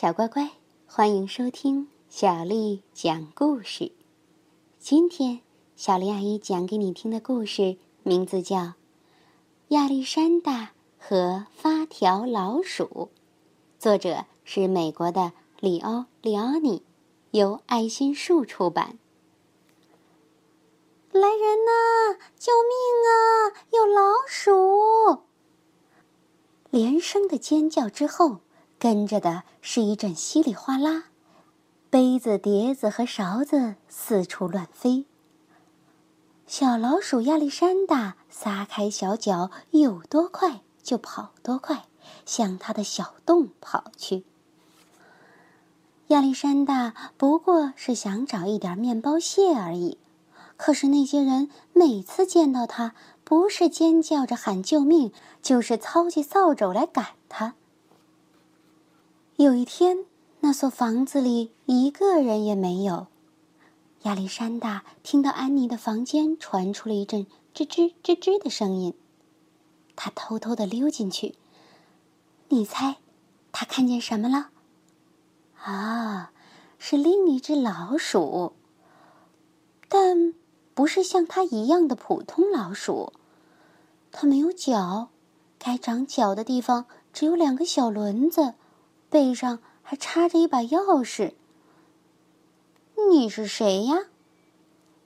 [0.00, 0.52] 小乖乖，
[0.86, 3.92] 欢迎收听小丽讲故事。
[4.78, 5.42] 今天，
[5.76, 8.56] 小丽阿姨讲给你听的故事名字叫
[9.68, 12.86] 《亚历山大和发条老鼠》，
[13.78, 15.90] 作者是美国的里欧·
[16.22, 16.82] 里奥尼，
[17.32, 18.98] 由爱心树出版。
[21.12, 22.16] 来人呐！
[22.38, 22.72] 救命
[23.04, 23.52] 啊！
[23.70, 25.24] 有老鼠！
[26.70, 28.38] 连声的尖叫之后。
[28.80, 31.04] 跟着的是一阵稀里哗啦，
[31.90, 35.04] 杯子、碟子和勺子四处乱飞。
[36.46, 41.84] 小老鼠亚历山大撒开小脚，有多快就跑多快，
[42.24, 44.24] 向他的小洞跑去。
[46.06, 49.98] 亚历山大不过是想找一点面包屑而已，
[50.56, 55.12] 可是那些人每次见到他，不是尖叫着喊救命，
[55.42, 57.56] 就是操起扫帚来赶他。
[59.40, 60.04] 有一天，
[60.40, 63.06] 那所房子里一个人也没有。
[64.02, 68.92] 亚历山大听到安妮的房间传出了一阵吱吱吱吱的声音，
[69.96, 71.36] 他偷偷的溜进去。
[72.50, 72.96] 你猜，
[73.50, 74.50] 他看见什么了？
[75.62, 76.32] 啊，
[76.78, 78.52] 是另一只老鼠，
[79.88, 80.34] 但
[80.74, 83.14] 不是像它一样的普通老鼠。
[84.12, 85.08] 它没有脚，
[85.58, 86.84] 该长脚的地方
[87.14, 88.52] 只有两个小轮子。
[89.10, 91.32] 背上还插着一把钥匙。
[93.10, 94.04] 你是谁呀？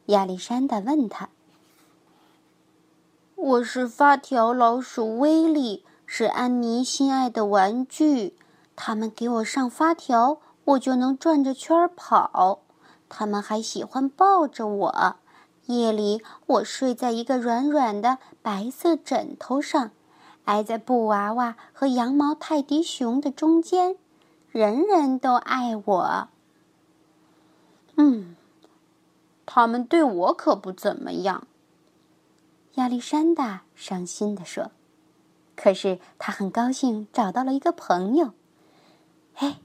[0.06, 1.30] 亚历山大问他。
[3.34, 8.36] 我是发条老鼠威利，是安妮心爱的玩具。
[8.76, 12.60] 他们给我上发条，我就能转着圈跑。
[13.08, 15.16] 他们还喜欢抱着我。
[15.66, 19.92] 夜里，我睡在一个软软的白色枕头上。
[20.44, 23.96] 挨在布娃娃和羊毛泰迪熊的中间，
[24.50, 26.28] 人人都爱我。
[27.96, 28.36] 嗯，
[29.46, 31.46] 他们对我可不怎么样。
[32.74, 34.72] 亚历山大伤心地说
[35.56, 38.32] ：“可是他很高兴找到了一个朋友。
[39.36, 39.60] 哎，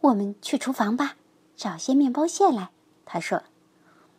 [0.00, 1.16] 我们去厨房吧，
[1.56, 2.70] 找些面包屑来。”
[3.04, 3.42] 他说。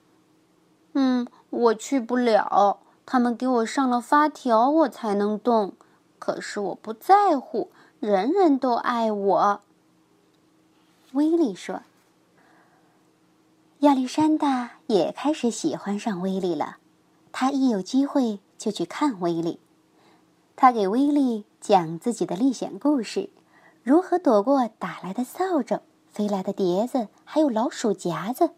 [0.93, 5.73] “嗯，我去不了。”他们给我上了发条，我才能动。
[6.19, 9.61] 可是我不在乎，人人都爱我。
[11.13, 11.81] 威利说
[13.79, 16.77] ：“亚历山大也开始喜欢上威利了。
[17.31, 19.59] 他一有机会就去看威利。
[20.55, 23.29] 他给威利讲自己的历险故事：
[23.83, 25.81] 如何躲过打来的扫帚、
[26.11, 28.51] 飞来的碟子，还有老鼠夹子。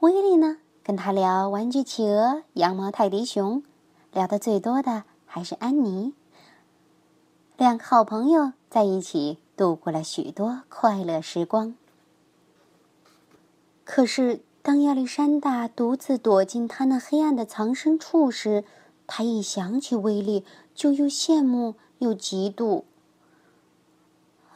[0.00, 3.62] 威利呢？”跟他聊玩具企鹅、羊毛泰迪熊，
[4.12, 6.12] 聊的最多的还是安妮。
[7.56, 11.74] 两个好朋友在一起度过了许多快乐时光。
[13.84, 18.64] 可是，当亚历山大独自躲进他那黑暗的藏身处时，
[19.06, 20.44] 他一想起威力，
[20.74, 22.82] 就又羡慕又嫉妒。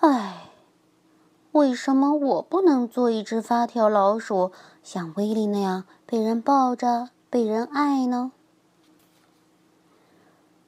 [0.01, 0.43] 唉。
[1.53, 8.31] 为什么我不能做一只发条老鼠，像威力那样被人抱着、被人爱呢？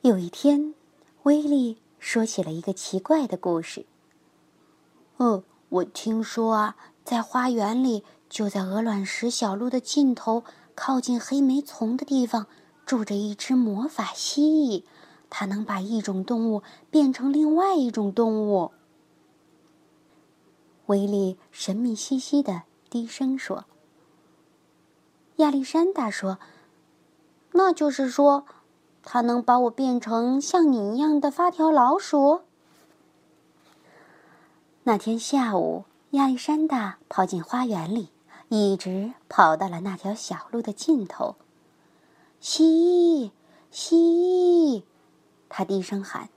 [0.00, 0.74] 有一天，
[1.22, 3.86] 威利说起了一个奇怪的故事。
[5.18, 10.42] 哦，我听说啊，在花园里，就在鹅卵石小路的尽头，
[10.74, 12.48] 靠近黑莓丛的地方，
[12.84, 14.82] 住着一只魔法蜥蜴，
[15.30, 18.72] 它能把一种动物变成另外一种动物。
[20.86, 23.66] 威利神秘兮兮的低声说
[25.38, 26.38] ：“亚历山大说，
[27.52, 28.44] 那就是说，
[29.02, 32.42] 他能把我变成像你一样的发条老鼠。”
[34.84, 38.10] 那天下午，亚历山大跑进花园里，
[38.48, 41.36] 一直跑到了那条小路的尽头。
[42.40, 43.30] 蜥蜴，
[43.70, 44.82] 蜥蜴，
[45.48, 46.28] 他低声喊。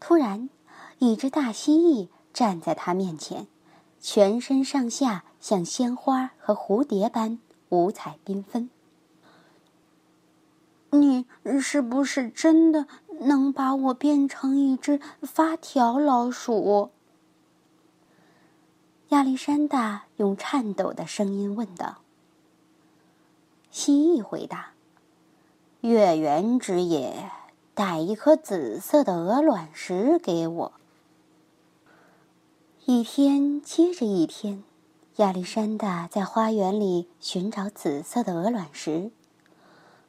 [0.00, 0.50] 突然，
[0.98, 2.08] 一只大蜥蜴。
[2.32, 3.46] 站在他面前，
[4.00, 7.38] 全身上下像鲜花和蝴蝶般
[7.74, 8.70] 五彩缤纷。
[10.90, 11.26] 你
[11.60, 12.86] 是不是真的
[13.20, 16.90] 能把我变成一只发条老鼠？
[19.08, 21.98] 亚历山大用颤抖的声音问道。
[23.70, 24.72] 蜥蜴回答
[25.82, 27.30] ：“月圆之夜，
[27.74, 30.72] 带一颗紫色的鹅卵石给我。”
[32.86, 34.62] 一天接着一天，
[35.16, 39.12] 亚历山大在花园里寻找紫色的鹅卵石，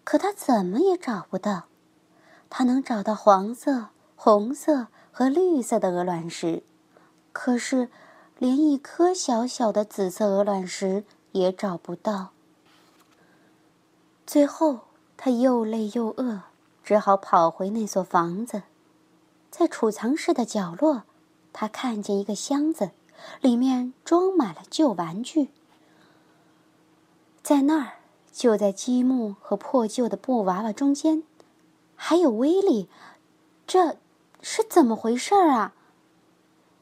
[0.04, 1.66] 可他怎么也找不到。
[2.50, 6.64] 他能找到黄色、红色和绿色的鹅卵石，
[7.32, 7.90] 可是，
[8.40, 11.04] 连一颗小小的紫色鹅卵石
[11.34, 12.32] 也找不到。
[14.26, 14.80] 最后，
[15.16, 16.42] 他又累又饿，
[16.84, 18.64] 只好跑回那所房子。
[19.52, 21.04] 在储藏室的角落，
[21.54, 22.90] 他看见一个箱子，
[23.42, 25.50] 里面装满了旧玩具。
[27.42, 27.94] 在那儿，
[28.32, 31.24] 就在积木和破旧的布娃娃中间，
[31.96, 32.90] 还有威力。
[33.68, 33.98] 这，
[34.42, 35.74] 是怎么回事啊？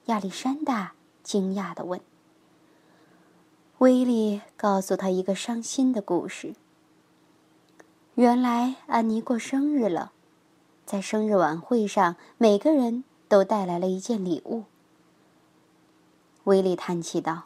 [0.06, 2.01] 亚历山大惊讶地问。
[3.79, 6.56] 威利告诉他一个伤心的故事。
[8.15, 10.12] 原来安妮过生日了，
[10.86, 14.63] 在生日晚会上，每个人都带来了一件礼物。
[16.45, 17.44] 威利叹气道：“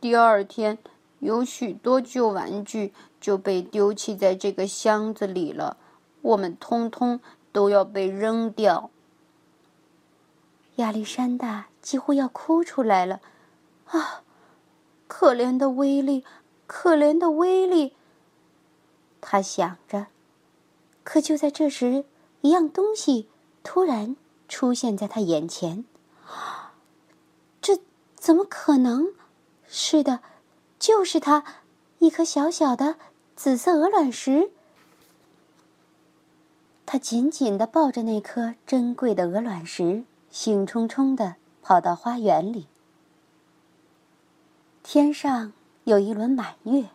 [0.00, 0.78] 第二天，
[1.18, 5.76] 有许多旧玩具就被丢弃在这个箱子里了，
[6.22, 7.20] 我们通通
[7.52, 8.90] 都要被扔掉。”
[10.76, 13.20] 亚历山大几乎要哭出来了，
[13.86, 14.22] 啊！
[15.06, 16.24] 可怜的威利，
[16.66, 17.94] 可怜的威利。
[19.20, 20.06] 他想着，
[21.04, 22.04] 可就在这时，
[22.40, 23.28] 一样东西
[23.62, 24.16] 突然
[24.48, 25.84] 出现在他眼前。
[28.24, 29.08] 怎么可能？
[29.68, 30.20] 是的，
[30.78, 31.44] 就是它，
[31.98, 32.96] 一颗小小的
[33.36, 34.50] 紫色鹅卵石。
[36.86, 40.04] 他紧紧的抱着那颗珍贵的鹅卵石。
[40.30, 42.66] 兴冲冲地跑到花园里。
[44.82, 45.52] 天上
[45.84, 46.86] 有一轮满月，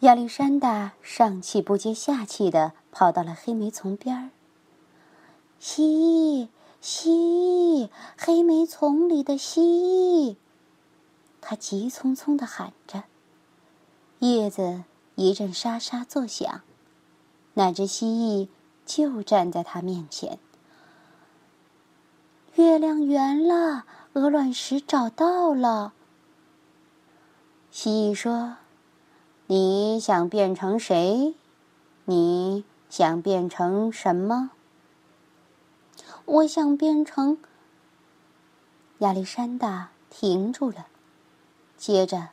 [0.00, 4.28] 亚历山大上气不接下气地跑到了黑莓丛边儿。
[5.58, 6.48] 蜥蜴，
[6.82, 7.63] 蜥蜴，
[8.26, 10.36] 黑莓丛里的蜥蜴！
[11.42, 13.04] 他急匆匆地喊着。
[14.20, 14.84] 叶子
[15.14, 16.62] 一阵沙沙作响，
[17.52, 18.48] 那只蜥蜴
[18.86, 20.38] 就站在他面前。
[22.54, 23.84] 月亮圆了，
[24.14, 25.92] 鹅卵石找到了。
[27.70, 28.56] 蜥蜴说
[29.48, 31.34] ：“你想变成谁？
[32.06, 34.52] 你想变成什么？”
[36.24, 37.36] 我想变成……
[39.04, 40.86] 亚历山大停住了，
[41.76, 42.30] 接着，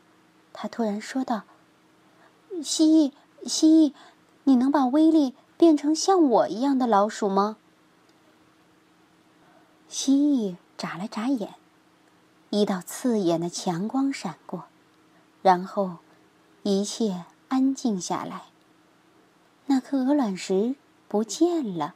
[0.54, 1.44] 他突然说道
[2.64, 3.12] ：“蜥蜴，
[3.46, 3.94] 蜥蜴，
[4.46, 7.58] 你能把威力变成像我一样的老鼠吗？”
[9.90, 11.56] 蜥蜴眨了眨眼，
[12.52, 14.64] 一道刺眼的强光闪过，
[15.42, 15.98] 然后
[16.64, 18.44] 一切安静下来。
[19.66, 20.76] 那颗鹅卵石
[21.10, 21.96] 不见了。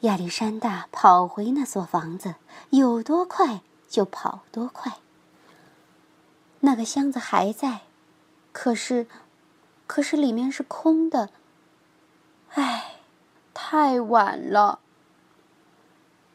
[0.00, 2.34] 亚历山大跑回那所房子，
[2.70, 4.98] 有多快就跑多快。
[6.60, 7.82] 那个箱子还在，
[8.52, 9.06] 可是，
[9.86, 11.30] 可是里面是空的。
[12.50, 12.96] 唉，
[13.54, 14.80] 太晚了。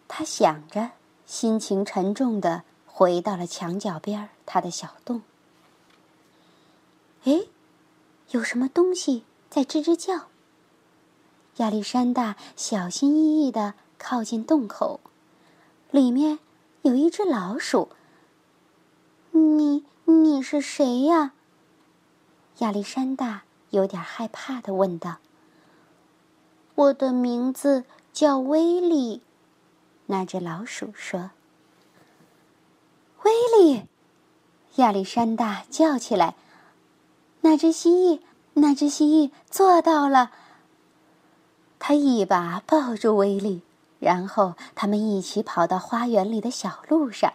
[0.08, 0.92] 他想着，
[1.26, 5.22] 心情沉重的回到了墙角边他的小洞。
[7.24, 7.44] 哎，
[8.32, 10.31] 有什么东西在吱吱叫？
[11.58, 15.02] 亚历山大小心翼翼的靠近洞口，
[15.92, 16.40] 里面
[16.82, 17.90] 有一只老鼠。
[19.32, 21.34] 你你是谁呀？
[22.60, 25.18] 亚历山大有点害怕的问道。
[26.76, 27.84] 我的名字
[28.14, 29.22] 叫威利。
[30.08, 31.32] 那只老鼠说
[33.24, 33.84] ：“威利！”
[34.78, 36.36] 亚历山大叫起来
[37.42, 38.22] ：“那只蜥蜴，
[38.54, 40.32] 那只蜥蜴做到了！”
[41.84, 43.64] 他一把抱住威利，
[43.98, 47.34] 然后他们一起跑到花园里的小路上，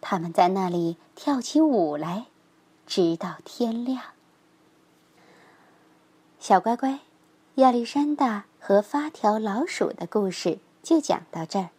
[0.00, 2.26] 他们在那里跳起舞来，
[2.86, 4.00] 直到天亮。
[6.38, 7.00] 小乖乖，
[7.56, 11.70] 亚历山大和发条老鼠的故事就讲到这儿。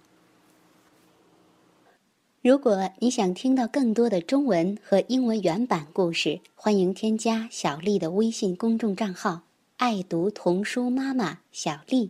[2.42, 9.44] 如果你想听到更多的中文和英文原版故事，欢迎添加小丽的微信公众账号
[9.78, 12.10] “爱读童书妈妈小丽”。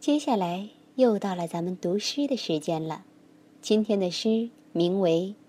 [0.00, 3.04] 接下来又到了咱们读诗的时间了，
[3.62, 5.36] 今天的诗名为《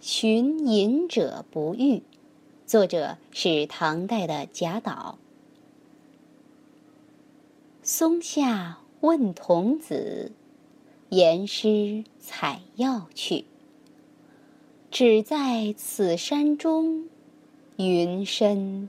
[0.00, 1.96] 寻隐者不遇》，
[2.64, 5.18] 作者是唐代的贾岛。
[7.82, 10.32] 松下问童子。
[11.10, 13.44] 言师采药去，
[14.90, 17.04] 只在此山中，
[17.76, 18.88] 云深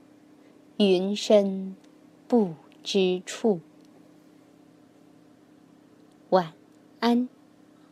[0.83, 1.75] 云深
[2.27, 3.59] 不知处。
[6.31, 6.53] 晚
[6.99, 7.29] 安。